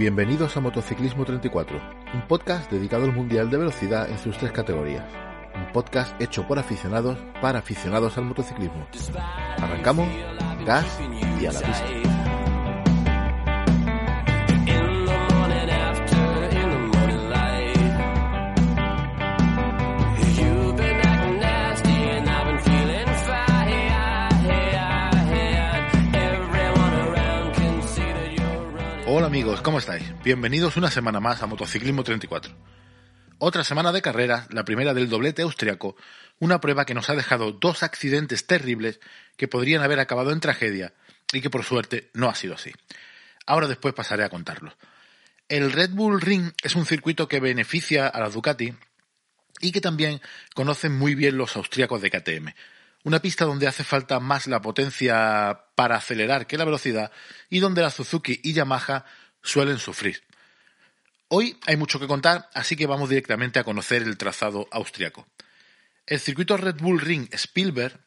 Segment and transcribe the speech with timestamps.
[0.00, 1.78] Bienvenidos a Motociclismo 34,
[2.14, 5.04] un podcast dedicado al Mundial de Velocidad en sus tres categorías.
[5.54, 8.86] Un podcast hecho por aficionados para aficionados al motociclismo.
[9.58, 10.08] Arrancamos,
[10.64, 10.86] gas
[11.38, 11.99] y a la pista.
[29.40, 30.04] Amigos, ¿cómo estáis?
[30.22, 32.54] Bienvenidos una semana más a Motociclismo 34.
[33.38, 35.96] Otra semana de carrera, la primera del doblete austriaco,
[36.40, 39.00] una prueba que nos ha dejado dos accidentes terribles
[39.38, 40.92] que podrían haber acabado en tragedia
[41.32, 42.72] y que por suerte no ha sido así.
[43.46, 44.76] Ahora después pasaré a contarlo.
[45.48, 48.74] El Red Bull Ring es un circuito que beneficia a la Ducati
[49.62, 50.20] y que también
[50.54, 52.48] conocen muy bien los austríacos de KTM.
[53.04, 57.10] Una pista donde hace falta más la potencia para acelerar que la velocidad
[57.48, 59.06] y donde la Suzuki y Yamaha
[59.42, 60.22] suelen sufrir.
[61.28, 65.28] Hoy hay mucho que contar, así que vamos directamente a conocer el trazado austriaco.
[66.06, 68.00] El circuito Red Bull Ring Spielberg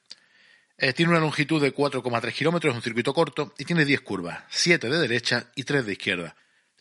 [0.78, 4.44] eh, tiene una longitud de 4,3 kilómetros, es un circuito corto y tiene 10 curvas,
[4.50, 6.36] 7 de derecha y 3 de izquierda.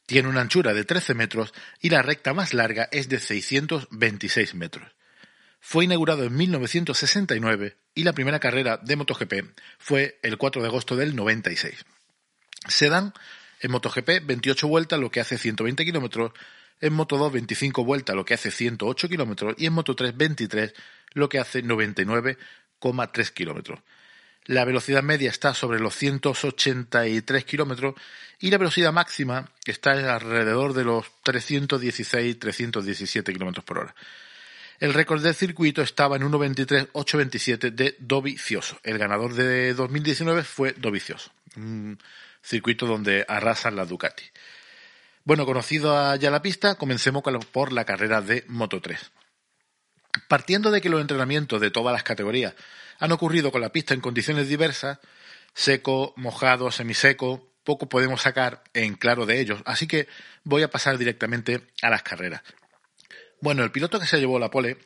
[0.07, 4.91] Tiene una anchura de 13 metros y la recta más larga es de 626 metros.
[5.61, 10.97] Fue inaugurado en 1969 y la primera carrera de MotoGP fue el 4 de agosto
[10.97, 11.85] del 96.
[12.67, 13.15] Se dan
[13.63, 16.33] en MotoGP 28 vueltas, lo que hace 120 kilómetros,
[16.81, 20.75] en Moto2 25 vueltas, lo que hace 108 kilómetros, y en Moto3 23,
[21.15, 23.79] lo que hace 99,3 kilómetros.
[24.47, 27.95] La velocidad media está sobre los 183 kilómetros
[28.41, 33.95] y la velocidad máxima está alrededor de los 316-317 kilómetros por hora.
[34.81, 38.81] El récord del circuito estaba en 1.23.827 de Dovizioso.
[38.83, 41.97] El ganador de 2019 fue Dovizioso, un
[42.43, 44.25] circuito donde arrasan la Ducati.
[45.25, 48.99] Bueno, conocido ya la pista, comencemos por la carrera de Moto 3.
[50.29, 52.55] Partiendo de que los entrenamientos de todas las categorías
[52.99, 54.99] han ocurrido con la pista en condiciones diversas,
[55.55, 60.09] seco, mojado, semiseco, poco podemos sacar en claro de ellos, así que
[60.43, 62.43] voy a pasar directamente a las carreras.
[63.41, 64.79] Bueno, el piloto que se llevó la pole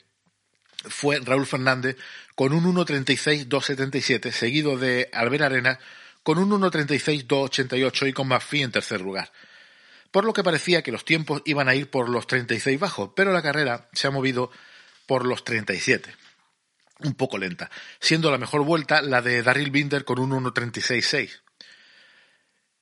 [0.89, 1.97] fue Raúl Fernández
[2.35, 5.79] con un 1.36.277, seguido de Albert Arena
[6.27, 9.31] con un 1.36.288 y con McPhee en tercer lugar.
[10.11, 13.33] Por lo que parecía que los tiempos iban a ir por los 36 bajos, pero
[13.33, 14.51] la carrera se ha movido
[15.07, 16.13] por los 37.
[17.05, 17.71] Un poco lenta,
[18.01, 21.43] siendo la mejor vuelta la de Daryl Binder con un 1.36.6.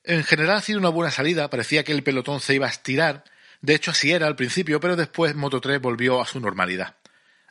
[0.05, 3.25] En general ha sido una buena salida, parecía que el pelotón se iba a estirar
[3.61, 6.97] de hecho, así era al principio, pero después Moto 3 volvió a su normalidad.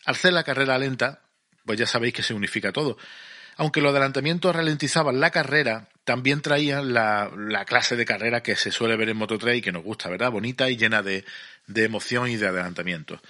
[0.05, 1.23] Al ser la carrera lenta,
[1.65, 2.97] pues ya sabéis que se unifica todo.
[3.57, 8.97] Aunque los adelantamientos ralentizaban la carrera, también traían la, clase de carrera que se suele
[8.97, 10.31] ver en Moto 3 y que nos gusta, ¿verdad?
[10.31, 11.25] Bonita y llena de,
[11.75, 13.21] emoción y de adelantamientos.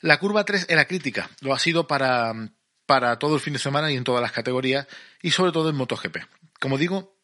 [0.00, 2.32] La curva 3 era crítica, lo ha sido para,
[2.86, 4.86] para todo el fin de semana y en todas las categorías,
[5.22, 6.18] y sobre todo en MotoGP.
[6.60, 7.14] Como digo,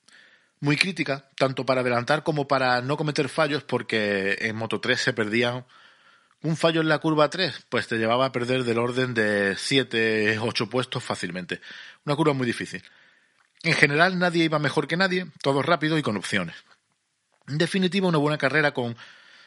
[0.61, 5.13] muy crítica, tanto para adelantar como para no cometer fallos, porque en Moto 3 se
[5.13, 5.65] perdían
[6.43, 10.39] un fallo en la curva 3, pues te llevaba a perder del orden de 7,
[10.39, 11.61] 8 puestos fácilmente.
[12.05, 12.83] Una curva muy difícil.
[13.63, 16.57] En general nadie iba mejor que nadie, todo rápido y con opciones.
[17.47, 18.97] En definitiva, una buena carrera con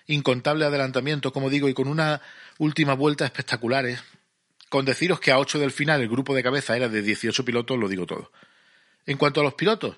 [0.07, 2.21] incontable adelantamiento, como digo, y con una
[2.57, 4.03] última vuelta espectaculares.
[4.69, 7.77] Con deciros que a 8 del final el grupo de cabeza era de 18 pilotos,
[7.77, 8.31] lo digo todo.
[9.05, 9.97] En cuanto a los pilotos,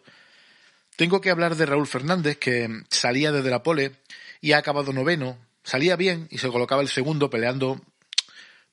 [0.95, 3.95] tengo que hablar de Raúl Fernández, que salía desde la pole
[4.41, 5.37] y ha acabado noveno.
[5.65, 7.81] Salía bien y se colocaba el segundo peleando.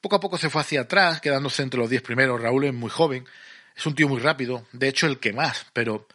[0.03, 2.41] Poco a poco se fue hacia atrás, quedándose entre los diez primeros.
[2.41, 3.27] Raúl es muy joven,
[3.75, 6.07] es un tío muy rápido, de hecho el que más, pero,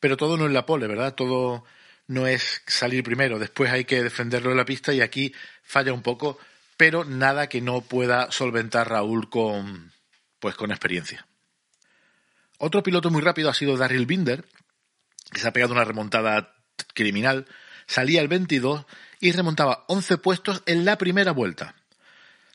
[0.00, 1.14] pero todo no es la pole, ¿verdad?
[1.14, 1.64] Todo
[2.08, 5.32] no es salir primero, después hay que defenderlo en la pista y aquí
[5.62, 6.38] falla un poco,
[6.76, 9.92] pero nada que no pueda solventar Raúl con,
[10.40, 11.24] pues con experiencia.
[12.58, 14.44] Otro piloto muy rápido ha sido Daryl Binder,
[15.30, 16.56] que se ha pegado una remontada
[16.94, 17.46] criminal,
[17.86, 18.86] salía el 22
[19.20, 21.74] y remontaba 11 puestos en la primera vuelta.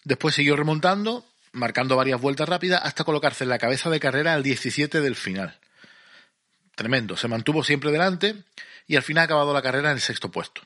[0.03, 4.43] Después siguió remontando, marcando varias vueltas rápidas hasta colocarse en la cabeza de carrera al
[4.43, 5.59] 17 del final.
[6.75, 8.35] Tremendo, se mantuvo siempre delante
[8.87, 10.61] y al final ha acabado la carrera en el sexto puesto.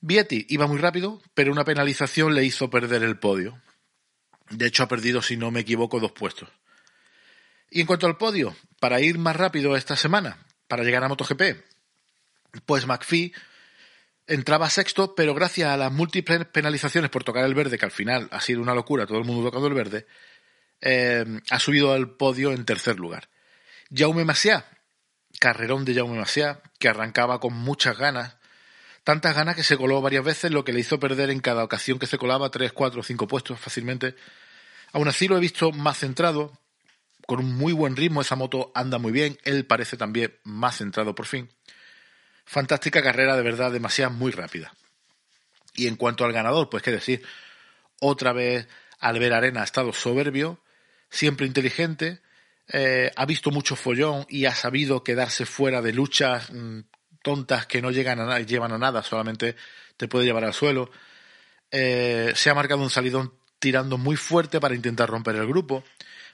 [0.00, 3.60] Vietti iba muy rápido, pero una penalización le hizo perder el podio.
[4.48, 6.48] De hecho, ha perdido, si no me equivoco, dos puestos.
[7.70, 11.62] Y en cuanto al podio, para ir más rápido esta semana, para llegar a MotoGP?
[12.66, 13.32] Pues McPhee
[14.30, 18.28] entraba sexto, pero gracias a las múltiples penalizaciones por tocar el verde, que al final
[18.30, 20.06] ha sido una locura, todo el mundo tocando el verde,
[20.80, 23.28] eh, ha subido al podio en tercer lugar.
[23.94, 24.64] Jaume Masia,
[25.38, 28.36] carrerón de Jaume Masia, que arrancaba con muchas ganas,
[29.04, 31.98] Tantas ganas que se coló varias veces, lo que le hizo perder en cada ocasión
[31.98, 34.14] que se colaba tres, cuatro, cinco puestos fácilmente.
[34.92, 36.52] Aún así lo he visto más centrado,
[37.26, 41.14] con un muy buen ritmo, esa moto anda muy bien, él parece también más centrado
[41.14, 41.48] por fin.
[42.50, 44.74] Fantástica carrera, de verdad, demasiado muy rápida.
[45.76, 47.22] Y en cuanto al ganador, pues qué decir,
[48.00, 48.66] otra vez
[48.98, 50.60] Albert Arena ha estado soberbio,
[51.08, 52.18] siempre inteligente,
[52.66, 56.80] eh, ha visto mucho follón y ha sabido quedarse fuera de luchas mm,
[57.22, 59.54] tontas que no llegan a llevan a nada, solamente
[59.96, 60.90] te puede llevar al suelo.
[61.70, 65.84] Eh, se ha marcado un salidón tirando muy fuerte para intentar romper el grupo.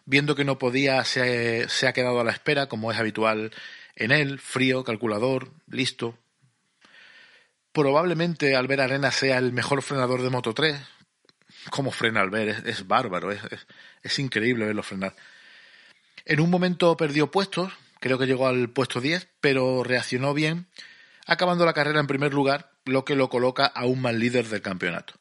[0.06, 3.52] Viendo que no podía, se, se ha quedado a la espera, como es habitual
[3.96, 6.18] en él, frío, calculador, listo.
[7.72, 10.78] Probablemente Albert Arena sea el mejor frenador de Moto 3.
[11.70, 13.40] Cómo frena Albert, es, bárbaro, es,
[14.02, 15.14] es increíble verlo frenar.
[16.24, 20.66] En un momento perdió puestos, creo que llegó al puesto 10, pero reaccionó bien,
[21.26, 25.14] acabando la carrera en primer lugar, lo que lo coloca aún más líder del campeonato.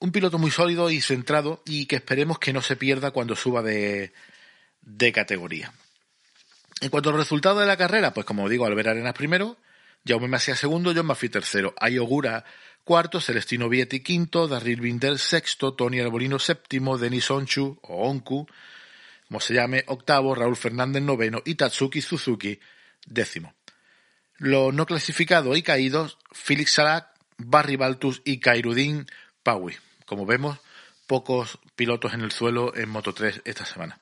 [0.00, 3.62] Un piloto muy sólido y centrado y que esperemos que no se pierda cuando suba
[3.62, 4.12] de,
[4.80, 5.72] de categoría.
[6.80, 9.56] En cuanto al resultado de la carrera, pues como digo, Albert Arenas primero,
[10.06, 12.44] Jaume Masia segundo, John Maffi tercero, Ayogura
[12.84, 18.46] cuarto, Celestino Vietti quinto, Darryl Binder sexto, Tony Arbolino séptimo, Denis Onchu o Onku
[19.28, 22.58] como se llame, octavo, Raúl Fernández noveno y Tatsuki Suzuki
[23.06, 23.54] décimo.
[24.38, 29.06] Los no clasificados y caídos, Felix Salak, Barry Baltus y Kairudin
[29.42, 29.76] Paui.
[30.06, 30.58] Como vemos,
[31.06, 33.98] pocos pilotos en el suelo en Moto 3 esta semana.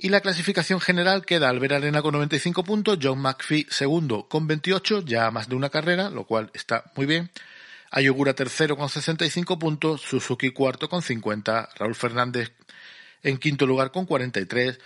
[0.00, 5.04] Y la clasificación general queda Albert Arena con 95 puntos, John McPhee segundo con 28,
[5.04, 7.32] ya más de una carrera, lo cual está muy bien.
[7.90, 12.52] Ayogura tercero con 65 puntos, Suzuki cuarto con 50, Raúl Fernández
[13.24, 14.78] en quinto lugar con 43,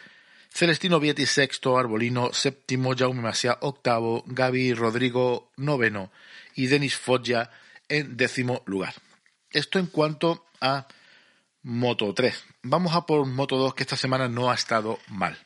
[0.48, 6.10] Celestino Vietti sexto, Arbolino séptimo, Jaume Masia octavo, Gaby Rodrigo noveno
[6.54, 7.50] y Denis Foggia
[7.90, 8.94] en décimo lugar.
[9.50, 10.86] Esto en cuanto a
[11.62, 12.44] Moto 3.
[12.62, 15.38] Vamos a por Moto 2 que esta semana no ha estado mal.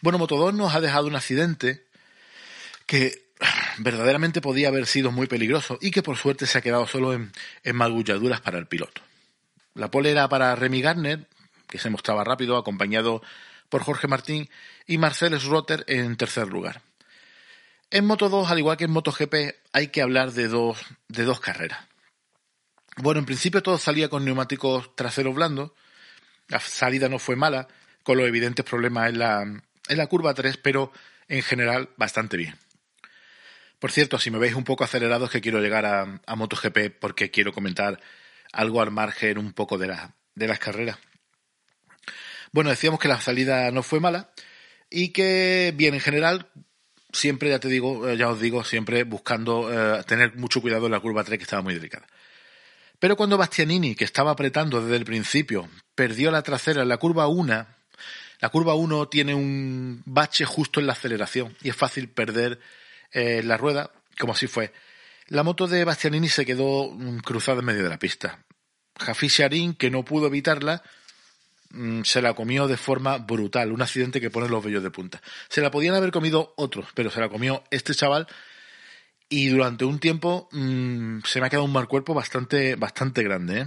[0.00, 1.86] Bueno, Moto 2 nos ha dejado un accidente
[2.86, 3.24] que
[3.78, 7.32] verdaderamente podía haber sido muy peligroso y que por suerte se ha quedado solo en,
[7.64, 9.02] en magulladuras para el piloto.
[9.74, 11.26] La pole era para Remy Gardner,
[11.68, 13.22] que se mostraba rápido, acompañado
[13.68, 14.48] por Jorge Martín,
[14.86, 16.82] y Marcel Schrotter en tercer lugar.
[17.90, 19.34] En Moto 2, al igual que en MotoGP,
[19.72, 20.78] hay que hablar de dos,
[21.08, 21.80] de dos carreras.
[22.96, 25.72] Bueno, en principio todo salía con neumáticos traseros blandos.
[26.48, 27.68] La salida no fue mala,
[28.02, 30.92] con los evidentes problemas en la, en la curva 3, pero
[31.28, 32.56] en general bastante bien.
[33.78, 36.98] Por cierto, si me veis un poco acelerado es que quiero llegar a, a MotoGP
[37.00, 38.00] porque quiero comentar
[38.52, 40.98] algo al margen un poco de, la, de las carreras.
[42.52, 44.30] Bueno, decíamos que la salida no fue mala
[44.88, 46.48] y que, bien, en general,
[47.12, 50.92] siempre, ya te digo, eh, ya os digo, siempre buscando eh, tener mucho cuidado en
[50.92, 52.06] la curva 3 que estaba muy delicada.
[53.04, 57.26] Pero cuando Bastianini, que estaba apretando desde el principio, perdió la trasera en la curva
[57.26, 57.66] 1,
[58.40, 62.60] la curva 1 tiene un bache justo en la aceleración y es fácil perder
[63.12, 64.72] eh, la rueda, como así fue.
[65.26, 68.42] La moto de Bastianini se quedó mm, cruzada en medio de la pista.
[68.98, 70.82] Jafi Sharin, que no pudo evitarla,
[71.72, 75.20] mm, se la comió de forma brutal, un accidente que pone los vellos de punta.
[75.50, 78.26] Se la podían haber comido otros, pero se la comió este chaval
[79.34, 83.62] y durante un tiempo mm, se me ha quedado un mal cuerpo bastante, bastante grande.
[83.62, 83.66] ¿eh?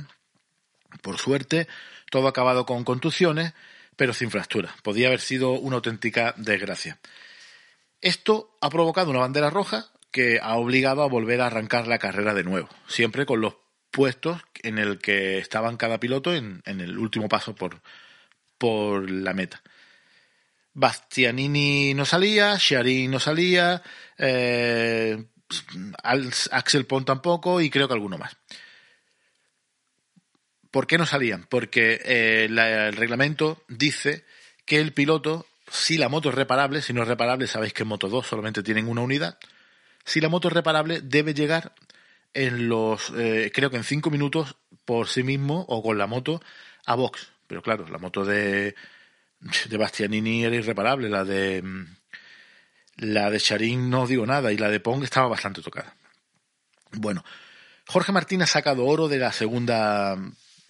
[1.02, 1.68] Por suerte,
[2.10, 3.52] todo ha acabado con contusiones,
[3.98, 4.74] pero sin fractura.
[4.82, 7.00] Podía haber sido una auténtica desgracia.
[8.00, 12.34] Esto ha provocado una bandera roja que ha obligado a volver a arrancar la carrera
[12.34, 13.56] de nuevo, siempre con los
[13.92, 17.82] puestos en el que estaban cada piloto en, el último paso por,
[18.58, 19.62] por la meta.
[20.74, 23.82] Bastianini no salía, Sharin no salía,
[24.18, 25.26] eh,
[26.04, 28.36] Axel Pont tampoco y creo que alguno más.
[30.72, 31.46] ¿Por qué no salían?
[31.50, 34.26] Porque eh, el reglamento dice
[34.66, 37.90] que el piloto, si la moto es reparable, si no es reparable, sabéis que en
[37.90, 39.40] Moto 2 solamente tienen una unidad,
[40.04, 41.74] si la moto es reparable, debe llegar
[42.34, 46.42] en los, eh, creo que en cinco minutos por sí mismo o con la moto
[46.86, 47.30] a box.
[47.48, 48.76] Pero claro, la moto de,
[49.70, 51.64] de Bastianini era irreparable, la de
[52.98, 55.96] la de Charín no digo nada y la de Pong estaba bastante tocada.
[56.92, 57.24] Bueno,
[57.88, 60.18] Jorge Martín ha sacado oro de la segunda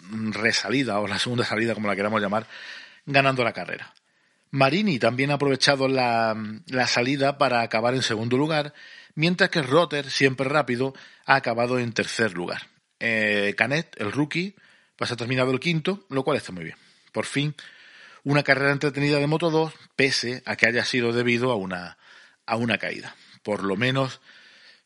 [0.10, 2.48] resalida o la segunda salida, como la queramos llamar,
[3.06, 3.94] ganando la carrera.
[4.52, 6.36] Marini también ha aprovechado la,
[6.68, 8.74] la salida para acabar en segundo lugar
[9.18, 10.94] mientras que Rotter, siempre rápido,
[11.26, 12.68] ha acabado en tercer lugar.
[13.00, 14.56] Eh, Canet, el rookie,
[14.96, 16.78] pues ha terminado el quinto, lo cual está muy bien.
[17.12, 17.56] Por fin,
[18.24, 21.98] una carrera entretenida de Moto 2, pese a que haya sido debido a una,
[22.48, 23.16] a una caída.
[23.44, 24.20] Por lo menos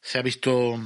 [0.02, 0.80] se ha visto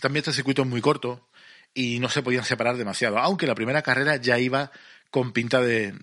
[0.00, 1.26] también este circuito es muy corto
[1.72, 4.70] y no se podían separar demasiado, aunque la primera carrera ya iba
[5.10, 5.94] con pinta de,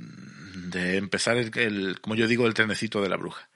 [0.69, 3.47] de empezar el, como yo digo, el trenecito de la bruja.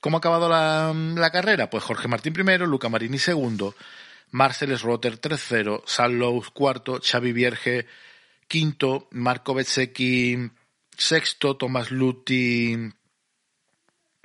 [0.00, 1.70] ¿Cómo ha acabado la, la carrera?
[1.70, 3.74] Pues Jorge Martín primero, Luca Marini segundo,
[4.30, 7.86] Marcel Rotter tercero, Sallows cuarto, Xavi Vierge
[8.46, 10.50] quinto, Marco Bezzecchi
[10.96, 12.76] sexto, Tomás Luti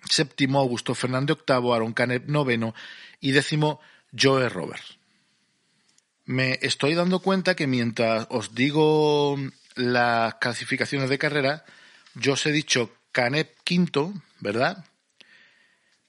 [0.09, 2.73] séptimo, Augusto Fernández octavo, Aaron Canet noveno
[3.19, 3.79] y décimo
[4.17, 4.97] Joe Roberts.
[6.25, 9.37] Me estoy dando cuenta que mientras os digo
[9.75, 11.65] las clasificaciones de carrera,
[12.15, 14.85] yo os he dicho Canet quinto, ¿verdad?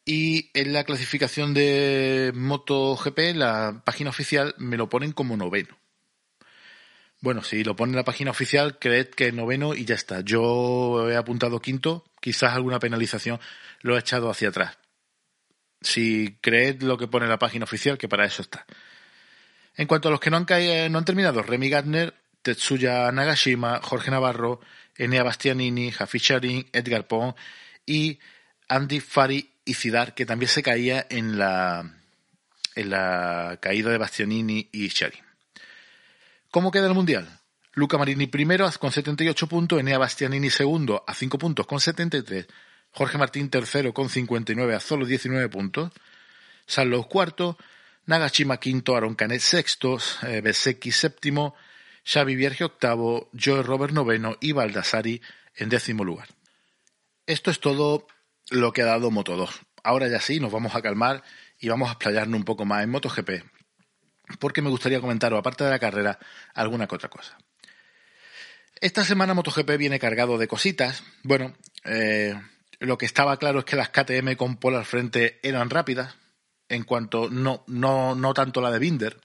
[0.04, 5.76] Y en la clasificación de MotoGP, la página oficial, me lo ponen como noveno.
[7.24, 10.20] Bueno, si lo pone en la página oficial, creed que noveno y ya está.
[10.20, 13.40] Yo he apuntado quinto, quizás alguna penalización
[13.80, 14.76] lo he echado hacia atrás.
[15.80, 18.66] Si creed lo que pone la página oficial, que para eso está.
[19.74, 20.44] En cuanto a los que no han,
[20.92, 22.12] no han terminado, Remy Gardner,
[22.42, 24.60] Tetsuya Nagashima, Jorge Navarro,
[24.94, 27.32] Enea Bastianini, Jafi Charin, Edgar Pong
[27.86, 28.18] y
[28.68, 31.90] Andy Fari y Cidar, que también se caía en la,
[32.74, 35.23] en la caída de Bastianini y Charin.
[36.54, 37.40] ¿Cómo queda el Mundial?
[37.72, 42.46] Luca Marini primero con 78 puntos, Enea Bastianini segundo a 5 puntos con 73,
[42.92, 45.90] Jorge Martín tercero con 59 a solo 19 puntos,
[46.64, 47.58] Sanlos cuarto,
[48.06, 51.56] Nagashima quinto, Aaron Canet sexto, eh, Besecchi séptimo,
[52.04, 55.20] Xavi Vierge octavo, Joe Robert noveno y Baldassari
[55.56, 56.28] en décimo lugar.
[57.26, 58.06] Esto es todo
[58.50, 59.50] lo que ha dado Moto 2.
[59.82, 61.24] Ahora ya sí, nos vamos a calmar
[61.58, 63.42] y vamos a explayarnos un poco más en MotoGP,
[64.38, 66.18] porque me gustaría comentaros, aparte de la carrera,
[66.54, 67.36] alguna que otra cosa.
[68.80, 71.04] Esta semana MotoGP viene cargado de cositas.
[71.22, 71.54] Bueno,
[71.84, 72.34] eh,
[72.80, 76.16] lo que estaba claro es que las KTM con Polo al frente eran rápidas,
[76.68, 79.20] en cuanto no, no, no tanto la de Binder,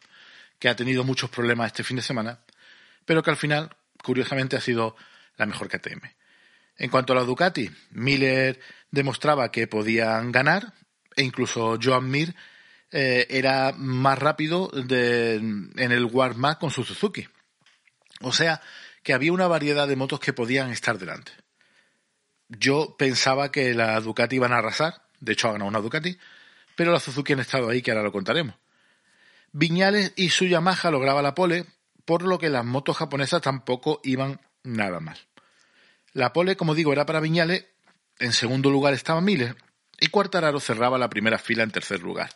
[0.59, 2.39] que ha tenido muchos problemas este fin de semana,
[3.05, 4.95] pero que al final, curiosamente, ha sido
[5.37, 6.01] la mejor KTM.
[6.77, 8.59] En cuanto a la Ducati, Miller
[8.91, 10.73] demostraba que podían ganar
[11.15, 12.35] e incluso Joan Mir
[12.91, 17.27] eh, era más rápido en el warm-up con su Suzuki.
[18.21, 18.61] O sea,
[19.03, 21.31] que había una variedad de motos que podían estar delante.
[22.49, 26.17] Yo pensaba que la Ducati iban a arrasar, de hecho ha ganado una Ducati,
[26.75, 28.55] pero la Suzuki han estado ahí, que ahora lo contaremos.
[29.51, 31.65] Viñales y su Yamaha lograba la pole,
[32.05, 35.17] por lo que las motos japonesas tampoco iban nada mal.
[36.13, 37.65] La pole, como digo, era para Viñales,
[38.17, 39.55] en segundo lugar estaba Miller,
[39.99, 42.29] y Cuartararo cerraba la primera fila en tercer lugar.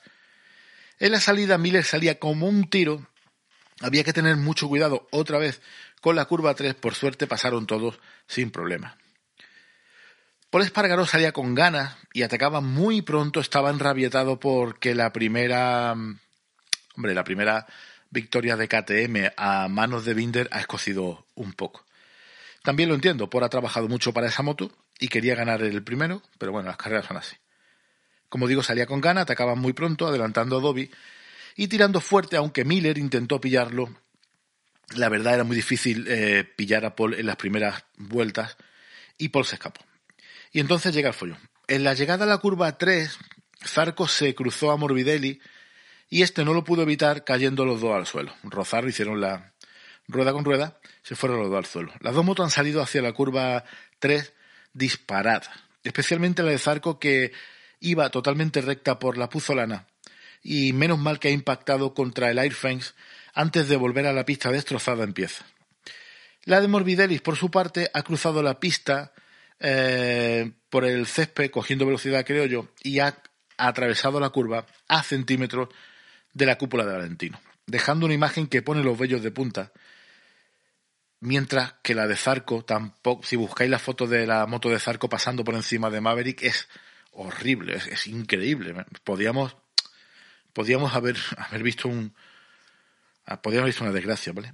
[0.99, 3.07] En la salida Miller salía como un tiro,
[3.81, 5.61] había que tener mucho cuidado otra vez
[6.01, 8.97] con la curva 3, por suerte pasaron todos sin problema.
[10.49, 17.13] Paul Espargaró salía con ganas y atacaba muy pronto, estaba enrabietado porque la primera, hombre,
[17.15, 17.65] la primera
[18.11, 21.83] victoria de KTM a manos de Binder ha escocido un poco.
[22.61, 26.21] También lo entiendo, Por ha trabajado mucho para esa moto y quería ganar el primero,
[26.37, 27.35] pero bueno, las carreras son así.
[28.33, 30.89] Como digo, salía con ganas, atacaba muy pronto, adelantando a Dobby
[31.55, 33.95] y tirando fuerte, aunque Miller intentó pillarlo.
[34.95, 38.57] La verdad era muy difícil eh, pillar a Paul en las primeras vueltas
[39.19, 39.81] y Paul se escapó.
[40.51, 41.37] Y entonces llega el follón.
[41.67, 43.19] En la llegada a la curva 3,
[43.67, 45.39] Zarco se cruzó a Morbidelli
[46.09, 48.33] y este no lo pudo evitar cayendo los dos al suelo.
[48.41, 49.53] Rozar hicieron la
[50.07, 51.93] rueda con rueda, se fueron los dos al suelo.
[51.99, 53.63] Las dos motos han salido hacia la curva
[53.99, 54.33] 3
[54.73, 55.51] disparadas,
[55.83, 57.31] especialmente la de Zarco que
[57.83, 59.85] iba totalmente recta por la puzolana
[60.41, 62.93] y menos mal que ha impactado contra el Airfence
[63.33, 65.45] antes de volver a la pista destrozada en piezas.
[66.45, 69.13] La de Morbidelli, por su parte, ha cruzado la pista
[69.59, 73.17] eh, por el césped, cogiendo velocidad, creo yo, y ha
[73.57, 75.69] atravesado la curva a centímetros
[76.33, 79.71] de la cúpula de Valentino, dejando una imagen que pone los vellos de punta.
[81.21, 85.07] Mientras que la de Zarco, tampoco, si buscáis la foto de la moto de Zarco
[85.07, 86.67] pasando por encima de Maverick, es
[87.13, 88.73] horrible, es, increíble.
[89.03, 89.55] Podíamos,
[90.53, 92.13] podíamos haber, haber visto un,
[93.41, 94.53] podíamos haber visto una desgracia, ¿vale?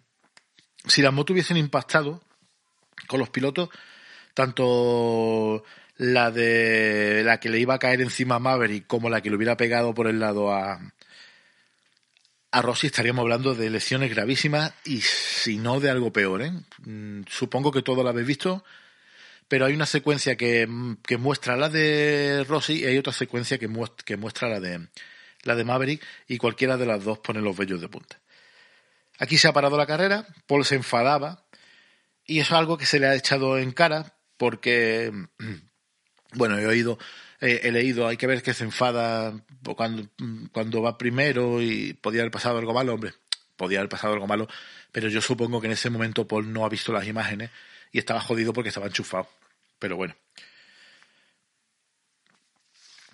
[0.86, 2.24] Si las motos hubiesen impactado
[3.08, 3.70] con los pilotos,
[4.34, 5.64] tanto
[5.98, 9.36] la de la que le iba a caer encima a Maverick como la que le
[9.36, 10.80] hubiera pegado por el lado a,
[12.52, 16.42] a Rossi estaríamos hablando de lesiones gravísimas y si no de algo peor.
[16.42, 16.52] ¿eh?
[16.86, 18.64] Mm, supongo que todo lo habéis visto,
[19.50, 24.48] pero hay una secuencia que, muestra la de Rossi y hay otra secuencia que muestra,
[24.48, 24.88] la, de,
[25.44, 28.22] la de Maverick y cualquiera de las dos pone los vellos de punta.
[29.18, 31.44] Aquí se ha parado la carrera, Paul se enfadaba
[32.26, 35.12] y eso es algo que se le ha echado en cara porque,
[36.34, 36.98] bueno, he oído
[37.42, 39.34] he leído, hay que ver que se enfada
[39.76, 40.10] cuando,
[40.52, 43.14] cuando va primero y podía haber pasado algo malo, hombre,
[43.56, 44.48] podía haber pasado algo malo,
[44.92, 47.50] pero yo supongo que en ese momento Paul no ha visto las imágenes
[47.92, 49.28] y estaba jodido porque estaba enchufado.
[49.80, 50.16] Pero bueno.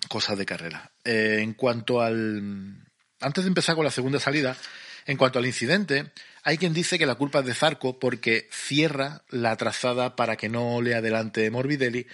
[0.08, 0.92] Cosas de carrera.
[1.04, 2.84] Eh, en cuanto al...
[3.20, 4.56] Antes de empezar con la segunda salida,
[5.06, 9.22] en cuanto al incidente, hay quien dice que la culpa es de Zarco porque cierra
[9.30, 12.06] la trazada para que no le adelante Morbidelli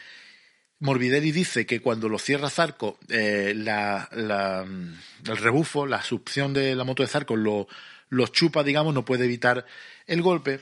[0.83, 6.83] Morbidelli dice que cuando lo cierra Zarco, eh, la, el rebufo, la succión de la
[6.83, 7.69] moto de Zarco lo,
[8.09, 9.64] lo chupa, digamos, no puede evitar
[10.09, 10.59] el golpe.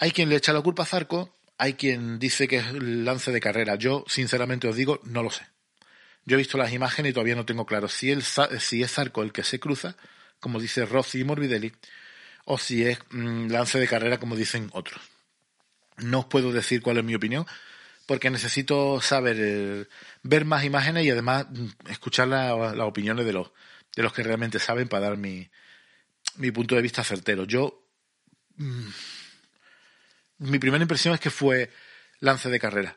[0.00, 3.32] Hay quien le echa la culpa a Zarco, hay quien dice que es el lance
[3.32, 3.74] de carrera.
[3.74, 5.46] Yo, sinceramente os digo, no lo sé.
[6.24, 8.40] Yo he visto las imágenes y todavía no tengo claro si, es
[8.90, 9.96] Zarco el que se cruza,
[10.40, 11.74] como dice Rossi y Morbidelli,
[12.46, 15.02] o si es mm, lance de carrera, como dicen otros.
[15.98, 17.44] No os puedo decir cuál es mi opinión,
[18.06, 19.86] porque necesito saber, eh,
[20.22, 23.50] ver más imágenes y además mm, escuchar las opiniones de los,
[23.94, 25.50] de los que realmente saben para dar mi,
[26.36, 27.44] mi punto de vista certero.
[27.44, 27.86] Yo,
[28.56, 28.88] mm,
[30.40, 31.70] mi primera impresión es que fue
[32.18, 32.96] lance de carrera.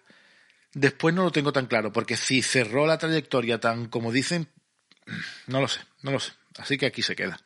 [0.73, 4.47] Después no lo tengo tan claro, porque si cerró la trayectoria tan como dicen,
[5.47, 6.31] no lo sé, no lo sé.
[6.57, 7.39] Así que aquí se queda.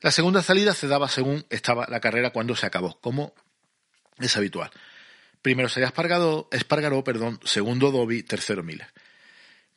[0.00, 3.34] La segunda salida se daba según estaba la carrera cuando se acabó, como
[4.18, 4.70] es habitual.
[5.42, 8.92] Primero sería Espargaro, Espargaró, perdón, segundo Dobby, tercero Miller.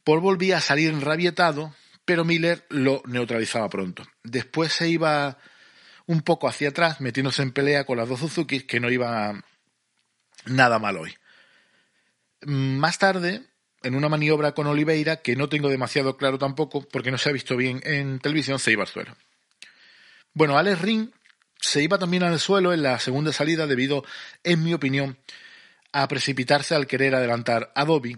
[0.04, 4.04] Paul volvía a salir enrabietado, pero Miller lo neutralizaba pronto.
[4.24, 5.38] Después se iba
[6.10, 9.44] un poco hacia atrás, metiéndose en pelea con las dos Suzuki, que no iba
[10.46, 11.14] nada mal hoy.
[12.42, 13.44] Más tarde,
[13.84, 17.32] en una maniobra con Oliveira, que no tengo demasiado claro tampoco, porque no se ha
[17.32, 19.16] visto bien en televisión, se iba al suelo.
[20.34, 21.12] Bueno, Alex Ring
[21.62, 24.04] se iba también al suelo en la segunda salida debido,
[24.44, 25.20] en mi opinión,
[25.92, 28.18] a precipitarse al querer adelantar a Dobby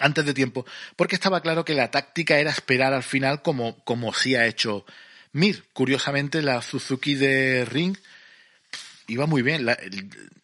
[0.00, 0.66] antes de tiempo,
[0.96, 4.84] porque estaba claro que la táctica era esperar al final como, como sí ha hecho
[5.32, 5.64] Mir.
[5.72, 7.96] Curiosamente, la Suzuki de Ring
[9.06, 9.66] iba muy bien.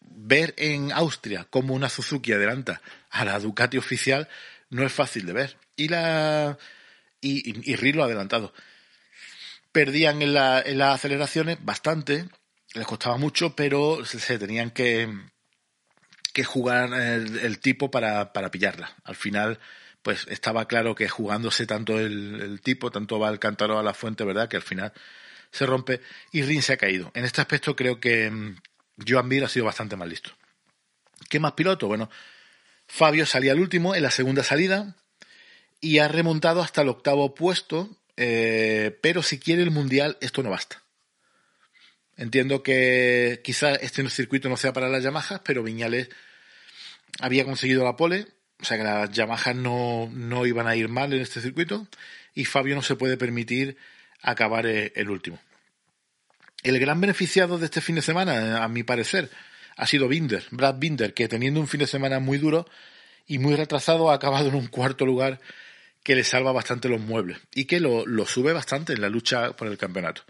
[0.09, 4.27] ver en Austria cómo una Suzuki adelanta a la Ducati oficial
[4.69, 5.57] no es fácil de ver.
[5.75, 6.57] Y la
[7.21, 8.53] y, Ring lo ha adelantado.
[9.71, 12.25] Perdían en, la, en las aceleraciones bastante,
[12.73, 15.09] les costaba mucho, pero se tenían que,
[16.33, 18.95] que jugar el, tipo para, para, pillarla.
[19.03, 19.59] Al final,
[20.07, 24.23] pues estaba claro que jugándose tanto el, tipo, tanto va el cántaro a la fuente,
[24.23, 24.47] ¿verdad?
[24.47, 24.93] Que al final
[25.51, 25.99] se rompe
[26.31, 27.11] y Rin se ha caído.
[27.13, 28.55] En este aspecto creo que mm,
[29.05, 30.31] Joan Mir ha sido bastante más listo.
[31.29, 31.87] ¿Qué más piloto?
[31.87, 32.09] Bueno,
[32.87, 34.95] Fabio salía al último en la segunda salida
[35.81, 40.51] y ha remontado hasta el octavo puesto, eh, pero si quiere el mundial esto no
[40.51, 40.83] basta.
[42.15, 46.07] Entiendo que quizá este circuito no sea para las Yamahas, pero Viñales
[47.19, 51.13] había conseguido la pole, o sea que las Yamaha no, no iban a ir mal
[51.13, 51.87] en este circuito
[52.33, 53.77] y Fabio no se puede permitir
[54.21, 55.39] acabar eh, el último.
[56.63, 59.29] El gran beneficiado de este fin de semana, a mi parecer,
[59.75, 62.67] ha sido Binder, Brad Binder, que teniendo un fin de semana muy duro
[63.27, 65.39] y muy retrasado ha acabado en un cuarto lugar
[66.03, 69.55] que le salva bastante los muebles y que lo, lo sube bastante en la lucha
[69.55, 70.23] por el campeonato.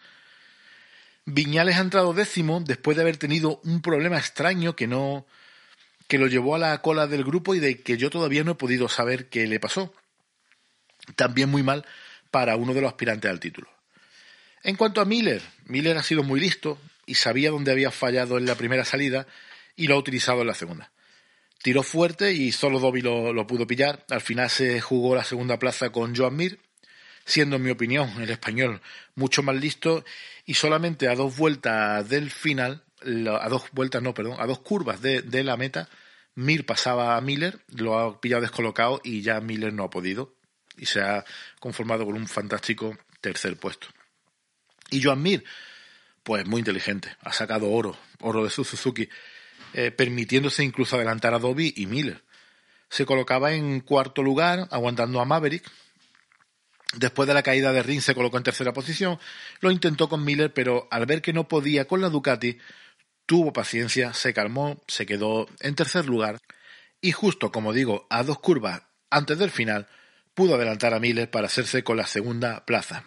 [1.26, 5.26] Viñales ha entrado décimo después de haber tenido un problema extraño que no,
[6.08, 8.56] que lo llevó a la cola del grupo y de que yo todavía no he
[8.56, 9.94] podido saber qué le pasó.
[11.16, 11.86] También muy mal
[12.32, 13.70] para uno de los aspirantes al título.
[14.64, 18.46] En cuanto a Miller, Miller ha sido muy listo y sabía dónde había fallado en
[18.46, 19.28] la primera salida
[19.76, 20.92] y lo ha utilizado en la segunda.
[21.62, 24.06] Tiró fuerte y solo Dobby lo, pudo pillar.
[24.10, 26.60] Al final se jugó la segunda plaza con Joan Mir,
[27.26, 28.82] siendo en mi opinión el español
[29.16, 30.06] mucho más listo
[30.46, 35.02] y solamente a dos vueltas del final a dos vueltas, no, perdón, a dos curvas
[35.02, 35.90] de, de, la meta,
[36.36, 40.36] Mir pasaba a Miller, lo ha pillado descolocado y ya Miller no ha podido
[40.78, 41.26] y se ha
[41.60, 43.88] conformado con un fantástico tercer puesto.
[44.90, 45.44] Y Joan Mir,
[46.24, 49.10] pues muy inteligente, ha sacado oro, oro de su Suzuki,
[49.74, 52.24] eh, permitiéndose incluso adelantar a Dobby y Miller.
[52.90, 55.70] Se colocaba en cuarto lugar, aguantando a Maverick,
[56.96, 59.20] Después de la caída de Ring se colocó en tercera posición,
[59.60, 62.58] lo intentó con Miller, pero al ver que no podía con la Ducati,
[63.28, 66.40] tuvo paciencia, se calmó, se quedó en tercer lugar
[67.00, 69.88] y justo, como digo, a dos curvas antes del final,
[70.34, 73.04] pudo adelantar a Miller para hacerse con la segunda plaza.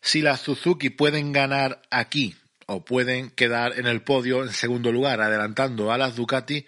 [0.00, 2.34] Si las Suzuki pueden ganar aquí
[2.66, 6.64] o pueden quedar en el podio en segundo lugar adelantando a las Ducati,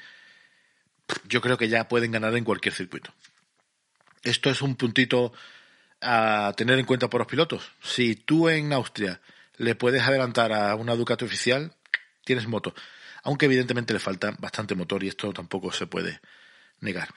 [1.29, 3.13] yo creo que ya pueden ganar en cualquier circuito.
[4.23, 5.33] Esto es un puntito
[6.01, 7.71] a tener en cuenta por los pilotos.
[7.83, 9.21] Si tú en Austria
[9.57, 11.73] le puedes adelantar a una Ducati oficial,
[12.25, 12.75] tienes moto.
[13.23, 16.21] Aunque evidentemente le falta bastante motor y esto tampoco se puede
[16.81, 17.09] negar.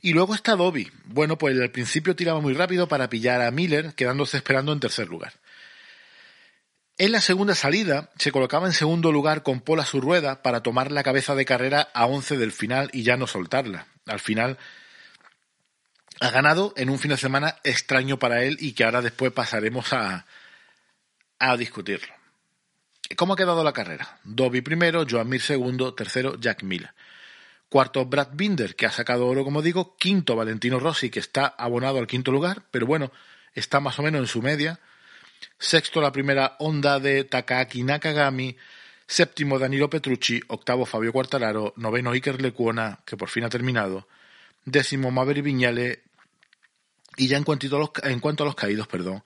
[0.00, 0.90] Y luego está Dobby.
[1.04, 5.08] Bueno, pues al principio tiraba muy rápido para pillar a Miller, quedándose esperando en tercer
[5.08, 5.32] lugar.
[6.96, 10.62] En la segunda salida se colocaba en segundo lugar con Paul a su rueda para
[10.62, 13.88] tomar la cabeza de carrera a 11 del final y ya no soltarla.
[14.06, 14.58] Al final
[16.20, 19.92] ha ganado en un fin de semana extraño para él y que ahora después pasaremos
[19.92, 20.24] a,
[21.40, 22.13] a discutirlo.
[23.16, 24.18] ¿Cómo ha quedado la carrera?
[24.24, 26.92] Dobby primero, Joan Mir segundo, tercero Jack Miller.
[27.68, 29.96] Cuarto Brad Binder, que ha sacado oro como digo.
[29.96, 33.10] Quinto Valentino Rossi, que está abonado al quinto lugar, pero bueno,
[33.54, 34.80] está más o menos en su media.
[35.58, 38.56] Sexto la primera onda de Takaki Nakagami.
[39.06, 40.40] Séptimo Danilo Petrucci.
[40.48, 41.74] Octavo Fabio Quartararo.
[41.76, 44.08] Noveno Iker Lecuona, que por fin ha terminado.
[44.64, 46.02] Décimo Maverick Viñale.
[47.16, 49.22] Y ya en cuanto a los, en cuanto a los caídos, perdón,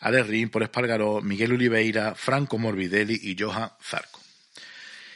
[0.00, 4.20] Ale por Espargaró, Miguel Oliveira, Franco Morbidelli y Johan Zarco.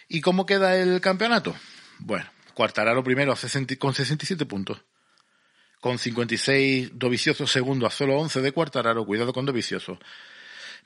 [0.09, 1.57] ¿Y cómo queda el campeonato?
[1.99, 3.35] Bueno, Quartararo primero
[3.79, 4.83] con 67 puntos.
[5.81, 9.99] Con 56 Dovicioso segundo a solo 11 de Quartararo, cuidado con Dovicioso.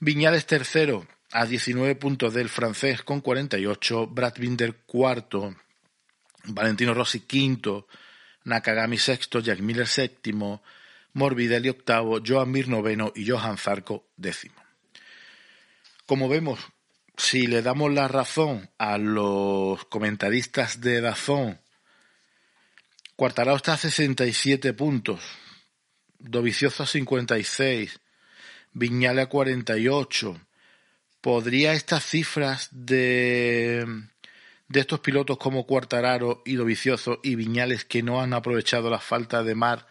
[0.01, 5.55] Viñales tercero a 19 puntos del francés con 48, Brad Binder cuarto,
[6.45, 7.89] Valentino Rossi quinto,
[8.45, 10.63] Nakagami sexto, Jack Miller séptimo,
[11.15, 14.63] Morbidelli octavo, Joan Mir noveno y Johan Zarco décimo.
[16.07, 16.61] Como vemos,
[17.17, 21.61] si le damos la razón a los comentaristas de Dazón,
[23.17, 25.21] Cuartarao está a 67 puntos,
[26.21, 28.01] Dovicioso a 56,
[28.73, 30.41] Viñale a 48.
[31.21, 33.85] ¿Podría estas cifras de,
[34.69, 39.43] de estos pilotos como Cuartararo y Dovicioso y Viñales que no han aprovechado la falta
[39.43, 39.89] de mar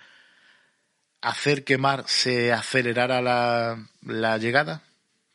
[1.30, 4.82] hacer que Mar se acelerara la, llegada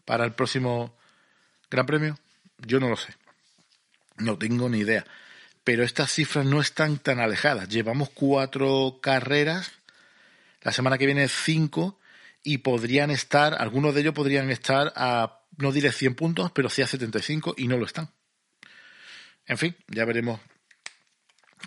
[0.05, 0.95] para el próximo
[1.71, 2.19] Gran Premio?
[2.59, 3.15] Yo no lo sé.
[4.17, 5.05] No tengo ni idea.
[5.65, 7.69] Pero estas cifras no están tan alejadas.
[7.69, 9.73] Llevamos cuatro carreras.
[10.63, 11.99] La semana que viene cinco
[12.43, 16.83] y podrían estar, algunos de ellos podrían estar a, no diré 100 puntos, pero sí
[16.83, 18.11] a 75 y no lo están.
[19.47, 20.41] En fin, ya veremos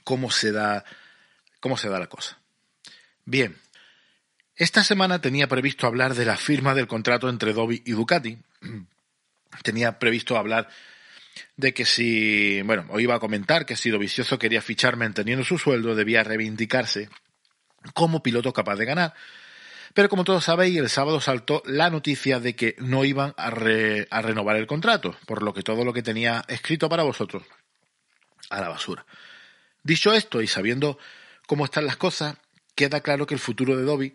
[0.03, 0.83] cómo se da,
[1.59, 2.39] cómo se da la cosa.
[3.25, 3.57] Bien,
[4.55, 8.37] esta semana tenía previsto hablar de la firma del contrato entre Dobby y Ducati.
[9.63, 10.69] Tenía previsto hablar
[11.57, 15.57] de que si, bueno, hoy iba a comentar que si Dovicioso quería fichar manteniendo su
[15.57, 17.09] sueldo, debía reivindicarse
[17.93, 19.13] como piloto capaz de ganar
[19.95, 24.57] pero como todos sabéis, el sábado saltó la noticia de que no iban a, renovar
[24.57, 27.43] el contrato, por lo que todo lo que tenía escrito para vosotros
[28.49, 29.05] a la basura.
[29.83, 30.99] Dicho esto y sabiendo
[31.47, 32.35] cómo están las cosas,
[32.75, 34.13] queda claro que el futuro de Dobby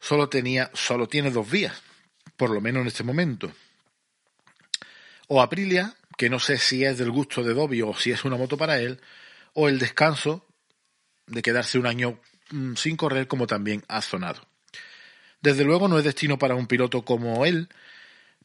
[0.00, 1.80] solo tenía, solo tiene dos vías,
[2.36, 3.52] por lo menos en este momento.
[5.28, 8.36] O Aprilia, que no sé si es del gusto de Dobby o si es una
[8.36, 9.00] moto para él,
[9.52, 10.46] o el descanso
[11.26, 14.46] de quedarse un año mm, sin correr como también ha sonado.
[15.40, 17.68] Desde luego no es destino para un piloto como él,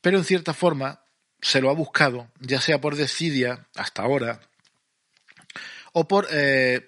[0.02, 1.02] pero en cierta forma
[1.42, 4.42] se lo ha buscado, ya sea por desidia hasta ahora,
[5.94, 6.88] o por, eh,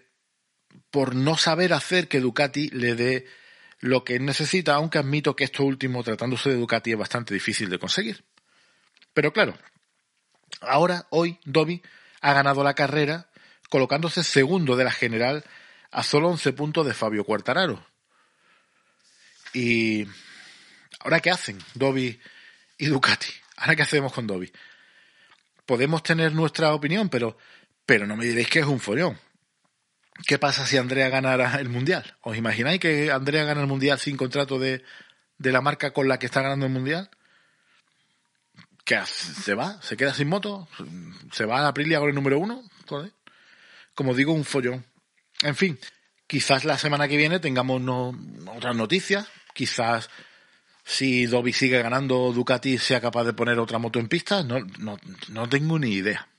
[0.92, 3.26] por no saber hacer que Ducati le dé
[3.80, 7.80] lo que necesita, aunque admito que esto último, tratándose de Ducati, es bastante difícil de
[7.80, 8.24] conseguir.
[9.14, 9.58] Pero claro,
[10.62, 11.82] ahora, hoy, Dobby
[12.22, 13.30] ha ganado la carrera,
[13.70, 15.44] colocándose segundo de la general
[15.92, 17.86] a solo 11 puntos de Fabio Quartararo,
[19.54, 20.08] y
[21.00, 22.20] ahora qué hacen Dobby
[22.78, 23.28] y Ducati.
[23.56, 24.52] Ahora qué hacemos con Dobby.
[25.66, 27.38] Podemos tener nuestra opinión, pero,
[27.86, 29.20] pero no me diréis que es un follón.
[30.26, 32.18] ¿Qué pasa si Andrea ganara el mundial?
[32.22, 34.84] ¿Os imagináis que Andrea gana el mundial sin contrato de,
[35.38, 37.10] de la marca con la que está ganando el mundial?
[38.84, 39.34] ¿Qué hace?
[39.34, 39.82] ¿Se va?
[39.82, 40.68] ¿Se queda sin moto?
[41.32, 42.64] ¿Se va a Aprilia con el número uno?
[43.94, 44.86] Como digo, un follón.
[45.42, 45.78] En fin,
[46.26, 47.82] quizás la semana que viene tengamos
[48.48, 49.28] otras noticias
[49.58, 50.12] Quizás
[50.84, 54.44] si Dobby sigue ganando, Ducati sea capaz de poner otra moto en pista.
[54.44, 55.00] No, no,
[55.30, 56.30] no tengo ni idea.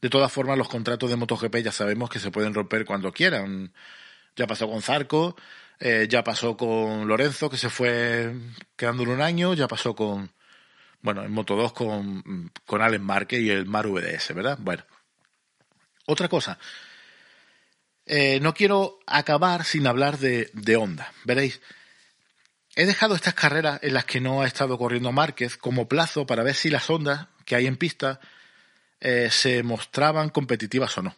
[0.00, 3.72] De todas formas, los contratos de MotoGP ya sabemos que se pueden romper cuando quieran.
[4.36, 5.36] Ya pasó con Zarco,
[5.78, 8.34] eh, ya pasó con Lorenzo, que se fue
[8.76, 10.30] quedando un año, ya pasó con,
[11.02, 14.58] bueno, en Moto 2 con, con Alex Marque y el Mar VDS, ¿verdad?
[14.60, 14.84] Bueno.
[16.06, 16.58] Otra cosa.
[18.06, 21.12] Eh, no quiero acabar sin hablar de, de Honda.
[21.24, 21.60] Veréis,
[22.76, 26.44] He dejado estas carreras en las que no ha estado corriendo Márquez como plazo para
[26.44, 28.20] ver si las ondas que hay en pista
[29.00, 31.16] eh, se mostraban competitivas o no.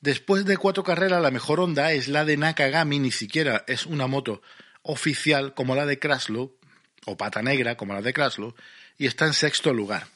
[0.00, 4.06] Después de cuatro carreras, la mejor onda es la de Nakagami, ni siquiera es una
[4.06, 4.42] moto
[4.82, 6.54] oficial como la de Kraslow,
[7.06, 8.54] o pata negra como la de Kraslow,
[8.98, 10.06] y está en sexto lugar.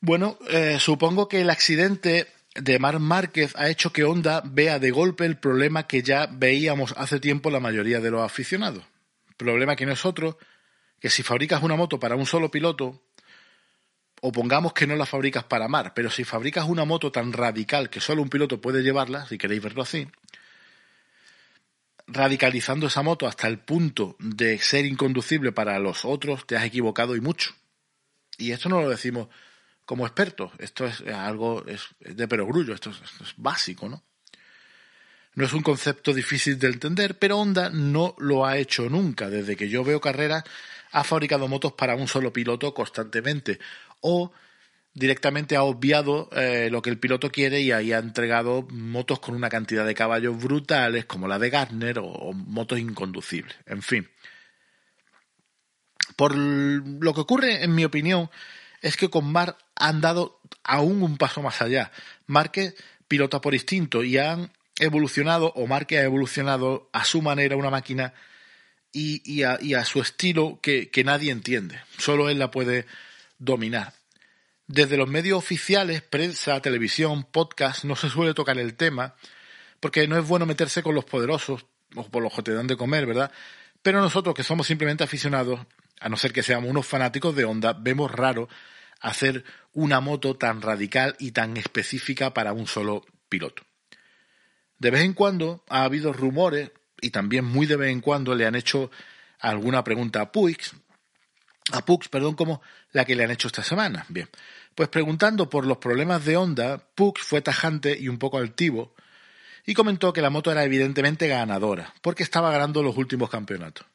[0.00, 4.90] Bueno, eh, supongo que el accidente de Mar Márquez ha hecho que Honda vea de
[4.90, 8.84] golpe el problema que ya veíamos hace tiempo la mayoría de los aficionados.
[9.36, 10.38] Problema que no es otro
[11.00, 13.02] que si fabricas una moto para un solo piloto,
[14.24, 17.90] o pongamos que no la fabricas para Mar, pero si fabricas una moto tan radical
[17.90, 20.06] que solo un piloto puede llevarla, si queréis verlo así,
[22.06, 27.16] radicalizando esa moto hasta el punto de ser inconducible para los otros, te has equivocado
[27.16, 27.52] y mucho.
[28.38, 29.26] Y esto no lo decimos
[29.84, 34.04] como expertos, esto es algo es de perogrullo, esto esto es básico, ¿no?
[35.34, 39.30] No es un concepto difícil de entender, pero Honda no lo ha hecho nunca.
[39.30, 40.44] Desde que yo veo carreras,
[40.92, 43.58] ha fabricado motos para un solo piloto constantemente.
[44.02, 44.32] O
[44.94, 49.34] directamente ha obviado eh, lo que el piloto quiere y ahí ha entregado motos con
[49.34, 53.56] una cantidad de caballos brutales, como la de Gardner, o, motos inconducibles.
[53.66, 54.08] En fin.
[56.16, 58.30] Por lo que ocurre, en mi opinión,
[58.82, 61.90] es que con Mar han dado aún un paso más allá.
[62.26, 62.74] Marque
[63.08, 68.12] pilota por instinto y han evolucionado, o Marque ha evolucionado a su manera una máquina
[68.92, 71.80] y, a, su estilo que, nadie entiende.
[71.98, 72.86] Solo él la puede
[73.42, 73.92] dominar.
[74.68, 79.14] Desde los medios oficiales, prensa, televisión, podcast, no se suele tocar el tema,
[79.80, 82.76] porque no es bueno meterse con los poderosos, o por los que te dan de
[82.76, 83.32] comer, ¿verdad?
[83.82, 85.60] Pero nosotros, que somos simplemente aficionados,
[86.00, 88.48] a no ser que seamos unos fanáticos de Honda, vemos raro
[89.00, 93.64] hacer una moto tan radical y tan específica para un solo piloto.
[94.78, 98.46] De vez en cuando ha habido rumores y también muy de vez en cuando le
[98.46, 98.90] han hecho
[99.40, 100.72] alguna pregunta a Puix,
[101.70, 102.60] a Pux, perdón, como
[102.92, 104.04] la que le han hecho esta semana.
[104.08, 104.28] Bien,
[104.74, 108.94] pues preguntando por los problemas de Honda, Pux fue tajante y un poco altivo
[109.64, 113.86] y comentó que la moto era evidentemente ganadora, porque estaba ganando los últimos campeonatos.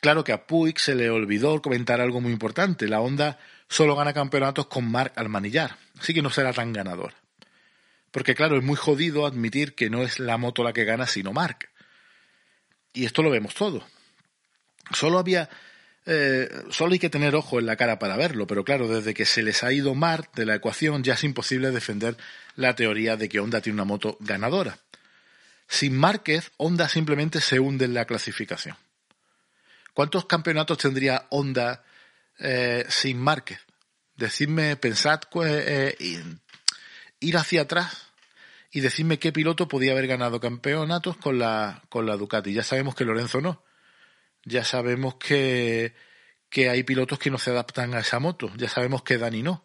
[0.00, 2.88] Claro que a Puig se le olvidó comentar algo muy importante.
[2.88, 7.14] La Honda solo gana campeonatos con Mark al manillar, así que no será tan ganadora.
[8.10, 11.32] Porque claro, es muy jodido admitir que no es la moto la que gana, sino
[11.32, 11.68] Mark.
[12.92, 13.84] Y esto lo vemos todo.
[14.92, 15.48] Solo había...
[16.12, 19.24] Eh, solo hay que tener ojo en la cara para verlo, pero claro, desde que
[19.24, 22.16] se les ha ido Mark de la ecuación ya es imposible defender
[22.56, 24.80] la teoría de que Honda tiene una moto ganadora.
[25.68, 28.76] Sin Márquez, Honda simplemente se hunde en la clasificación.
[29.94, 31.84] ¿Cuántos campeonatos tendría Honda
[32.40, 33.60] eh, sin Márquez?
[34.16, 35.96] Decidme, pensad eh,
[37.20, 38.08] ir hacia atrás
[38.72, 42.52] y decirme qué piloto podía haber ganado campeonatos con la, con la Ducati.
[42.52, 43.62] Ya sabemos que Lorenzo no.
[44.44, 45.94] Ya sabemos que,
[46.48, 48.50] que hay pilotos que no se adaptan a esa moto.
[48.56, 49.64] Ya sabemos que Dani no.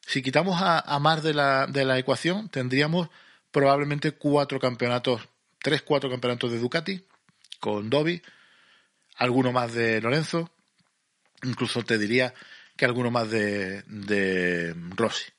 [0.00, 3.08] Si quitamos a, Mar de la, de la ecuación, tendríamos
[3.50, 5.28] probablemente cuatro campeonatos,
[5.60, 7.04] tres, cuatro campeonatos de Ducati
[7.60, 8.22] con Dobby,
[9.16, 10.50] alguno más de Lorenzo,
[11.42, 12.34] incluso te diría
[12.76, 15.30] que alguno más de, de Rossi.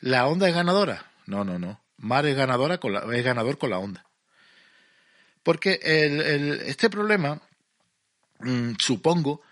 [0.00, 1.10] ¿La Honda es ganadora?
[1.26, 1.80] No, no, no.
[1.96, 4.04] Mar es, ganadora con la, es ganador con la Honda.
[5.42, 7.40] Porque el, este problema,
[8.40, 9.42] mm, supongo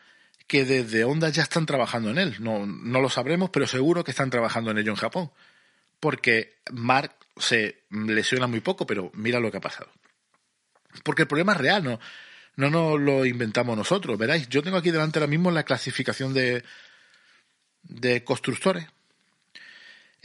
[0.47, 2.37] que desde Honda ya están trabajando en él.
[2.41, 5.31] No, no lo sabremos, pero seguro que están trabajando en ello en Japón.
[5.99, 9.91] Porque Mark se lesiona muy poco, pero mira lo que ha pasado.
[11.03, 12.01] Porque el problema es real, no,
[12.57, 14.17] no nos lo inventamos nosotros.
[14.17, 16.65] Veráis, yo tengo aquí delante ahora mismo la clasificación de,
[17.83, 18.87] de constructores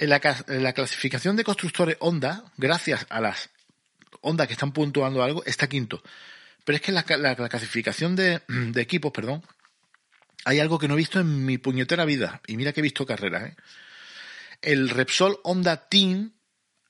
[0.02, 3.52] en la, clasificación de constructores Honda, gracias a las
[4.22, 6.02] Honda que están puntuando algo, está quinto.
[6.64, 8.42] Pero es que la, la, clasificación de,
[8.76, 9.44] equipos, perdón,
[10.46, 12.42] hay algo que no he visto en mi puñetera vida.
[12.48, 13.50] Y mira que he visto carreras.
[13.50, 13.56] ¿eh?
[14.62, 16.34] El Repsol Honda Team,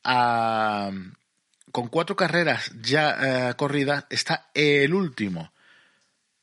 [0.03, 5.53] con cuatro carreras ya eh, corridas, está el último,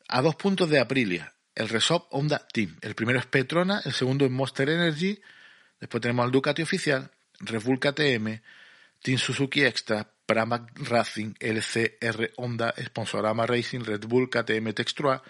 [0.08, 1.34] a dos puntos de Aprilia.
[1.54, 2.76] El Repsol Honda Team.
[2.80, 5.20] El primero es Petrona, el segundo es Monster Energy
[5.80, 7.10] Después tenemos al Ducati oficial,
[7.40, 8.40] Red KTM,
[9.02, 15.22] Team Suzuki Extra, Pramac Racing, LCR Honda, Sponsorama Racing, Red Bull KTM Textura,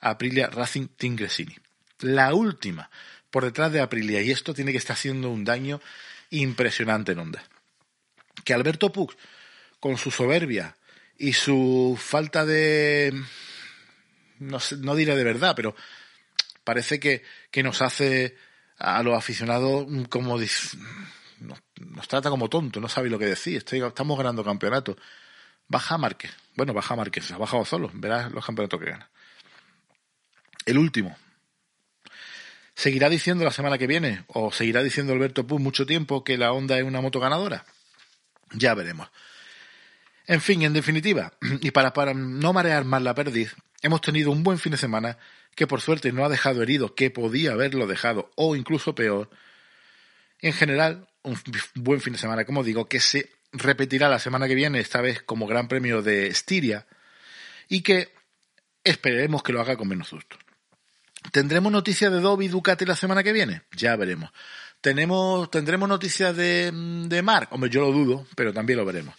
[0.00, 1.56] Aprilia Racing Team Gresini.
[2.00, 2.90] La última,
[3.30, 5.80] por detrás de Aprilia, y esto tiene que estar haciendo un daño
[6.30, 7.42] impresionante en Honda.
[8.44, 9.10] Que Alberto Puig,
[9.80, 10.76] con su soberbia
[11.18, 13.12] y su falta de...
[14.38, 15.74] no, no diré de verdad, pero
[16.64, 18.36] parece que, que nos hace
[18.78, 20.38] a los aficionados como
[21.44, 24.96] nos, trata como tonto, no sabe lo que decir, estamos ganando campeonatos.
[25.68, 29.10] Baja Márquez, bueno, baja Márquez, ha bajado solo, verás los campeonatos que gana.
[30.66, 31.16] El último.
[32.74, 36.52] ¿Seguirá diciendo la semana que viene, o seguirá diciendo Alberto Puz mucho tiempo que la
[36.52, 37.64] Honda es una moto ganadora?
[38.52, 39.08] Ya veremos.
[40.26, 44.42] En fin, en definitiva, y para, para no marear más la perdiz, hemos tenido un
[44.42, 45.18] buen fin de semana
[45.54, 49.30] que por suerte no ha dejado herido, que podía haberlo dejado, o incluso peor,
[50.40, 51.38] en general un
[51.74, 55.22] buen fin de semana, como digo, que se repetirá la semana que viene, esta vez
[55.22, 56.86] como Gran Premio de Estiria,
[57.68, 58.12] y que
[58.84, 60.36] esperemos que lo haga con menos susto.
[61.32, 63.62] ¿Tendremos noticias de Dobby Ducati la semana que viene?
[63.72, 64.30] Ya veremos.
[64.80, 67.48] ¿Tenemos, ¿Tendremos noticias de, Mark?
[67.50, 69.14] Hombre, yo lo dudo, pero también lo veremos.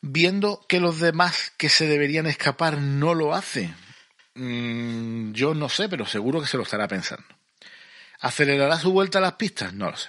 [0.00, 3.72] Viendo que los demás que se deberían escapar no lo hacen,
[4.34, 7.24] mm, yo no sé, pero seguro que se lo estará pensando.
[8.18, 9.72] ¿Acelerará su vuelta a las pistas?
[9.72, 10.08] No lo sé.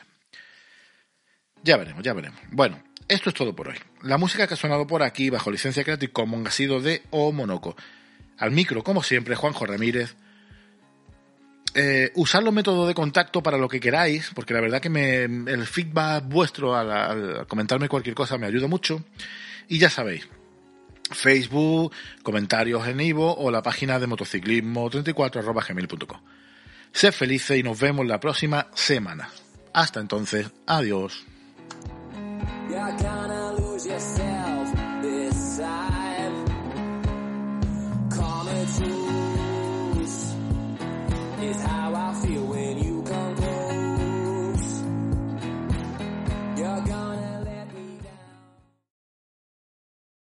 [1.64, 2.40] Ya veremos, ya veremos.
[2.52, 3.78] Bueno, esto es todo por hoy.
[4.02, 7.32] La música que ha sonado por aquí bajo licencia Creative Commons ha sido de O
[7.32, 7.76] Monoco.
[8.38, 10.16] Al micro, como siempre, Juanjo Ramírez.
[11.76, 15.24] Eh, usar los métodos de contacto para lo que queráis, porque la verdad que me,
[15.24, 19.04] el feedback vuestro al, comentarme cualquier cosa me ayuda mucho.
[19.68, 20.28] Y ya sabéis,
[21.10, 26.20] Facebook, comentarios en Ivo o la página de motociclismo 34.gmail.com.
[26.92, 29.30] Sed felices y nos vemos la próxima semana.
[29.74, 31.26] Hasta entonces, adiós.
[32.70, 33.33] Yeah, I kinda